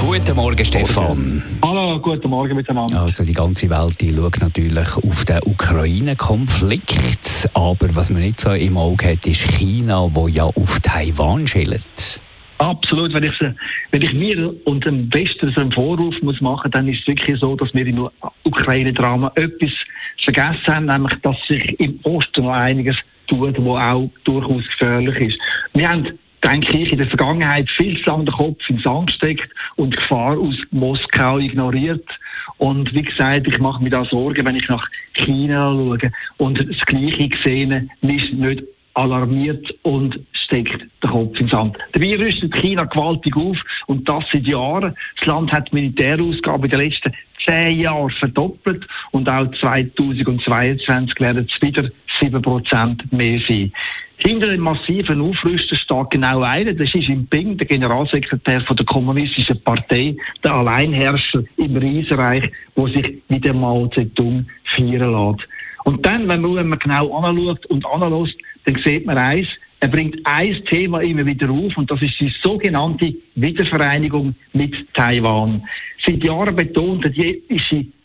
Guten 0.00 0.34
Morgen, 0.34 0.64
Stefan. 0.64 1.42
Hallo, 1.62 2.00
guten 2.00 2.30
Morgen 2.30 2.56
miteinander. 2.56 3.02
Also 3.02 3.22
die 3.22 3.34
ganze 3.34 3.68
Welt 3.68 4.00
die 4.00 4.14
schaut 4.14 4.40
natürlich 4.40 4.96
auf 4.96 5.24
den 5.26 5.40
Ukraine-Konflikt, 5.44 7.46
aber 7.52 7.94
was 7.94 8.10
man 8.10 8.22
nicht 8.22 8.40
so 8.40 8.52
im 8.52 8.78
Auge 8.78 9.10
hat, 9.10 9.26
ist 9.26 9.42
China, 9.42 10.08
wo 10.12 10.26
ja 10.26 10.44
auf 10.44 10.80
Taiwan 10.80 11.46
schillt. 11.46 12.22
Absolut. 12.56 13.12
Wenn 13.12 13.24
ich, 13.24 13.38
wenn 13.90 14.02
ich 14.02 14.12
mir 14.14 14.54
und 14.64 14.86
dem 14.86 15.12
Westen 15.12 15.54
einen 15.54 15.70
Vorwurf 15.70 16.14
muss 16.22 16.40
machen 16.40 16.70
dann 16.70 16.88
ist 16.88 17.02
es 17.02 17.06
wirklich 17.06 17.38
so, 17.38 17.54
dass 17.56 17.72
wir 17.74 17.86
im 17.86 18.08
Ukraine-Drama 18.44 19.32
etwas 19.34 19.70
vergessen 20.24 20.66
haben, 20.66 20.86
nämlich, 20.86 21.12
dass 21.22 21.36
sich 21.46 21.78
im 21.78 22.00
Osten 22.04 22.44
noch 22.44 22.52
einiges 22.52 22.96
tut, 23.26 23.54
was 23.58 23.82
auch 23.82 24.10
durchaus 24.24 24.66
gefährlich 24.66 25.34
ist. 25.34 25.38
Wir 25.74 25.88
haben 25.88 26.18
denke 26.42 26.76
ich, 26.78 26.92
in 26.92 26.98
der 26.98 27.08
Vergangenheit 27.08 27.70
viel 27.70 28.00
zu 28.02 28.10
lange 28.10 28.24
den 28.24 28.34
Kopf 28.34 28.60
in 28.68 28.78
Sand 28.78 29.10
steckt 29.10 29.50
und 29.76 29.94
die 29.94 29.98
Gefahr 29.98 30.38
aus 30.38 30.56
Moskau 30.70 31.38
ignoriert. 31.38 32.06
Und 32.58 32.92
wie 32.94 33.02
gesagt, 33.02 33.46
ich 33.46 33.58
mache 33.58 33.82
mir 33.82 33.90
da 33.90 34.04
Sorgen, 34.04 34.44
wenn 34.44 34.56
ich 34.56 34.68
nach 34.68 34.86
China 35.14 35.72
schaue 35.72 36.12
und 36.38 36.58
das 36.58 36.86
Gleiche 36.86 37.30
sehe, 37.42 37.88
ist 38.02 38.32
nicht 38.32 38.62
alarmiert 38.94 39.66
und 39.82 40.18
steckt 40.32 40.80
den 41.02 41.10
Kopf 41.10 41.38
in 41.38 41.48
Sand. 41.48 41.78
Dabei 41.92 42.16
rüstet 42.16 42.54
China 42.56 42.84
gewaltig 42.84 43.36
auf 43.36 43.56
und 43.86 44.08
das 44.08 44.24
seit 44.32 44.46
Jahren. 44.46 44.94
Das 45.18 45.26
Land 45.26 45.52
hat 45.52 45.72
Militärausgaben 45.72 46.64
in 46.64 46.70
den 46.70 46.80
letzten 46.80 47.12
zehn 47.46 47.80
Jahren 47.80 48.10
verdoppelt 48.10 48.86
und 49.12 49.28
auch 49.28 49.50
2022 49.60 51.20
werden 51.20 51.48
es 51.50 51.62
wieder 51.62 51.88
7% 52.20 53.00
mehr 53.10 53.40
sein. 53.48 53.72
Hinter 54.22 54.48
dem 54.48 54.60
massiven 54.60 55.20
Aufrüsten 55.20 55.78
steht 55.78 56.10
genau 56.10 56.42
einer, 56.42 56.74
das 56.74 56.94
ist 56.94 57.08
Jinping, 57.08 57.56
der 57.56 57.66
Generalsekretär 57.66 58.60
von 58.62 58.76
der 58.76 58.84
Kommunistischen 58.84 59.60
Partei, 59.62 60.14
der 60.44 60.52
Alleinherrscher 60.52 61.42
im 61.56 61.76
Riesenreich, 61.76 62.44
der 62.76 62.86
sich 62.88 63.22
mit 63.28 63.44
der 63.44 63.54
Mao 63.54 63.88
Zedong 63.88 64.46
feiern 64.64 65.12
lässt. 65.12 65.48
Und 65.84 66.04
dann, 66.04 66.28
wenn 66.28 66.42
man, 66.42 66.78
genau 66.78 67.16
anschaut 67.16 67.64
und 67.66 67.86
analysiert, 67.86 68.36
dann 68.66 68.78
sieht 68.84 69.06
man 69.06 69.16
eins, 69.16 69.48
er 69.80 69.88
bringt 69.88 70.18
ein 70.24 70.62
Thema 70.66 71.00
immer 71.00 71.24
wieder 71.24 71.48
auf 71.48 71.74
und 71.78 71.90
das 71.90 72.02
ist 72.02 72.20
die 72.20 72.30
sogenannte 72.42 73.14
Wiedervereinigung 73.34 74.34
mit 74.52 74.74
Taiwan. 74.92 75.62
Seit 76.04 76.22
Jahren 76.22 76.54
betont 76.54 77.04
er 77.06 77.10
die 77.10 77.42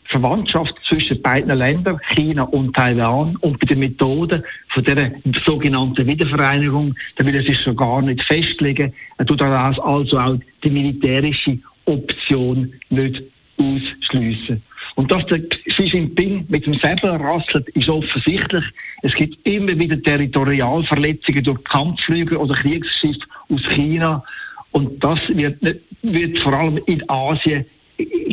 Verwandtschaft 0.08 0.74
zwischen 0.88 1.20
beiden 1.22 1.56
Ländern, 1.56 1.98
China 2.14 2.44
und 2.44 2.74
Taiwan, 2.74 3.36
und 3.36 3.58
bei 3.58 3.66
den 3.66 3.80
Methoden 3.80 4.42
von 4.68 4.84
der 4.84 5.12
sogenannten 5.44 6.06
Wiedervereinigung, 6.06 6.94
da 7.16 7.26
will 7.26 7.34
er 7.34 7.42
sich 7.42 7.60
schon 7.60 7.76
gar 7.76 8.02
nicht 8.02 8.22
festlegen. 8.24 8.92
Er 9.18 9.26
tut 9.26 9.42
also 9.42 9.82
auch 9.82 10.38
die 10.62 10.70
militärische 10.70 11.58
Option 11.86 12.72
nicht 12.90 13.22
ausschliessen. 13.58 14.62
Und 14.96 15.12
dass 15.12 15.26
der 15.26 15.40
Xi 15.40 15.82
Jinping 15.82 16.46
mit 16.48 16.64
dem 16.64 16.74
Säbel 16.74 17.10
rasselt, 17.10 17.68
ist 17.70 17.88
offensichtlich. 17.88 18.64
Es 19.02 19.12
gibt 19.14 19.36
immer 19.46 19.78
wieder 19.78 20.00
Territorialverletzungen 20.02 21.44
durch 21.44 21.62
Kampfflüge 21.64 22.38
oder 22.38 22.54
Kriegsschiffe 22.54 23.20
aus 23.50 23.62
China. 23.70 24.24
Und 24.72 25.02
das 25.04 25.18
wird, 25.28 25.58
wird 26.02 26.38
vor 26.38 26.54
allem 26.54 26.78
in 26.86 27.08
Asien 27.10 27.66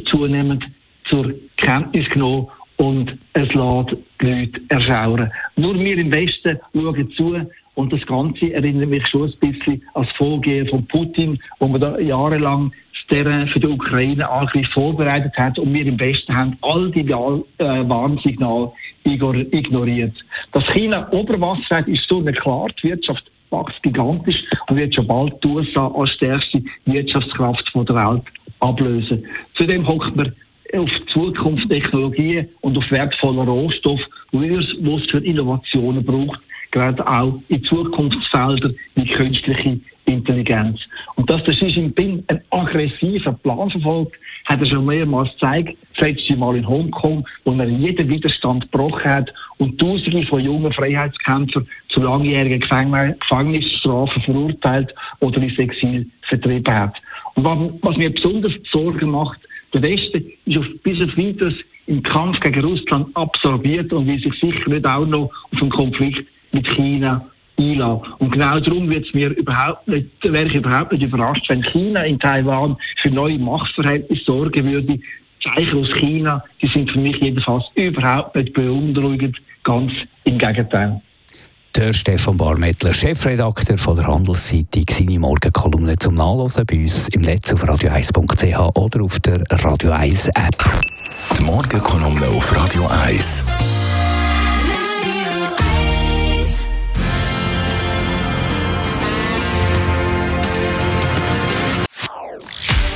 zunehmend 0.05 0.66
zur 1.09 1.33
Kenntnis 1.64 2.09
genommen 2.09 2.47
und 2.78 3.18
es 3.34 3.53
lässt 3.53 3.96
die 4.22 4.25
Leute 4.25 4.62
erschauern. 4.69 5.31
Nur 5.56 5.79
wir 5.79 5.97
im 5.97 6.12
Westen 6.12 6.59
schauen 6.74 7.12
zu 7.12 7.40
und 7.75 7.91
das 7.91 8.06
Ganze 8.06 8.53
erinnert 8.53 8.90
mich 8.90 9.07
schon 9.07 9.31
ein 9.31 9.51
bisschen 9.51 9.81
an 9.94 10.03
das 10.03 10.16
Vorgehen 10.18 10.68
von 10.68 10.85
Putin, 10.88 11.40
wo 11.59 11.68
man 11.68 11.81
da 11.81 11.97
jahrelang 12.00 12.72
der 13.12 13.47
für 13.47 13.59
die 13.59 13.68
Ukraine 13.68 14.28
Angriff 14.28 14.68
vorbereitet 14.69 15.34
hat 15.38 15.59
und 15.59 15.73
wir 15.73 15.85
im 15.85 16.00
Westen 16.00 16.35
haben 16.35 16.57
all 16.62 16.90
die 16.91 17.02
äh, 17.02 17.09
Warnsignale 17.09 18.72
ignoriert. 19.03 20.16
Dass 20.52 20.63
China 20.73 21.12
Oberwasser 21.12 21.78
hat, 21.78 21.88
ist 21.88 22.07
so 22.07 22.23
klar. 22.23 22.69
Die 22.81 22.90
Wirtschaft 22.90 23.29
wächst 23.52 23.84
gigantisch 23.84 24.38
und 24.68 24.78
wird 24.78 24.96
schon 24.96 25.06
bald 25.06 25.34
die 25.44 25.47
USA 25.47 25.91
als 25.94 26.12
stärkste 26.12 26.63
Wirtschaftskraft 26.85 27.72
der 27.75 27.96
Welt 27.96 28.23
ablösen. 28.62 29.25
Zudem 29.56 29.88
hockt 29.88 30.16
man 30.16 30.34
auf 30.73 30.89
Zukunftstechnologien 31.11 32.50
und 32.61 32.78
auf 32.78 32.91
wertvolle 32.91 33.41
Rohstoffe, 33.41 34.01
wo 34.31 34.97
es 34.97 35.09
für 35.09 35.19
Innovationen 35.19 36.03
braucht, 36.03 36.39
gerade 36.72 37.06
auch 37.07 37.39
in 37.50 37.63
Zukunftsfelder 37.63 38.72
wie 38.95 39.06
künstliche 39.06 39.79
Intelligenz. 40.06 40.79
Und 41.16 41.29
dass 41.29 41.44
der 41.44 41.53
Xi 41.53 41.67
Jinping 41.67 42.23
einen 42.28 42.41
aggressiven 42.50 43.38
Plan 43.39 43.69
verfolgt, 43.69 44.16
hat 44.45 44.59
er 44.59 44.66
schon 44.66 44.85
mehrmals 44.85 45.31
gezeigt. 45.34 45.78
Das 45.95 46.09
letzte 46.09 46.35
Mal 46.35 46.57
in 46.57 46.67
Hongkong, 46.67 47.25
wo 47.45 47.53
er 47.53 47.69
jeden 47.69 48.09
Widerstand 48.09 48.69
gebrochen 48.72 49.09
hat 49.09 49.34
und 49.57 49.79
Tausende 49.79 50.25
von 50.25 50.44
jungen 50.44 50.73
Freiheitskämpfern 50.73 51.67
zu 51.90 52.01
langjährigen 52.01 52.59
Gefängnisstrafen 52.59 54.22
verurteilt 54.23 54.94
oder 55.19 55.41
ins 55.41 55.57
Exil 55.57 56.09
vertrieben 56.28 56.73
hat. 56.73 56.95
Und 57.35 57.45
was 57.81 57.95
mir 57.95 58.11
besonders 58.11 58.53
Sorgen 58.72 59.11
macht, 59.11 59.40
der 59.73 59.81
Westen 59.81 60.31
ist 60.45 60.57
auf, 60.57 60.66
bis 60.84 61.01
auf 61.01 61.17
weiteres 61.17 61.56
im 61.88 62.01
Kampf 62.01 62.39
gegen 62.39 62.63
Russland 62.63 63.07
absorbiert 63.16 63.91
und 63.91 64.07
will 64.07 64.19
sich 64.19 64.34
sicher 64.39 64.69
nicht 64.69 64.85
auch 64.85 65.06
noch 65.06 65.31
auf 65.51 65.61
einen 65.61 65.69
Konflikt 65.69 66.25
mit 66.51 66.67
China 66.67 67.25
einlassen. 67.57 68.13
Und 68.19 68.31
genau 68.31 68.59
darum 68.59 68.89
wird 68.89 69.13
mir 69.13 69.29
überhaupt 69.31 69.88
nicht, 69.88 70.07
wäre 70.23 70.45
ich 70.45 70.56
überhaupt 70.56 70.91
nicht 70.91 71.03
überrascht, 71.03 71.50
wenn 71.50 71.63
China 71.63 72.03
in 72.03 72.19
Taiwan 72.19 72.78
für 73.01 73.09
neue 73.09 73.39
Machtverhältnisse 73.39 74.23
sorgen 74.23 74.72
würde. 74.72 75.00
Zeichen 75.44 75.79
aus 75.79 75.91
China, 76.00 76.44
die 76.61 76.67
sind 76.67 76.90
für 76.90 77.00
mich 77.00 77.17
jedenfalls 77.17 77.66
überhaupt 77.75 78.35
nicht 78.35 78.53
beunruhigend, 78.53 79.38
ganz 79.63 79.91
im 80.23 80.38
Gegenteil. 80.38 81.01
Der 81.75 81.91
Stefan 81.91 82.38
Barmettler, 82.38 82.94
Chefredakteur 82.94 83.79
von 83.79 83.95
der 83.95 84.06
Handelszeitung, 84.06 84.85
seine 84.91 85.17
Morgenkolumne 85.17 85.97
zum 85.97 86.13
Nachlesen 86.13 86.66
bei 86.67 86.79
uns 86.84 87.07
im 87.09 87.22
Netz 87.22 87.51
auf 87.51 87.63
radio1.ch 87.63 88.78
oder 88.78 89.03
auf 89.03 89.19
der 89.22 89.41
Radio 89.50 89.91
1 89.91 90.28
App. 90.28 90.84
Die 91.38 91.41
Morgenkolumne 91.41 92.28
auf 92.28 92.56
Radio 92.56 92.88
1. 92.88 93.45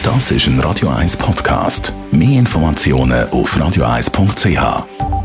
Das 0.04 0.32
ist 0.32 0.46
ein 0.46 0.60
Radio 0.60 0.90
1 0.90 1.18
Podcast. 1.18 1.94
Mehr 2.12 2.40
Informationen 2.40 3.28
auf 3.30 3.58
radio1.ch. 3.58 5.17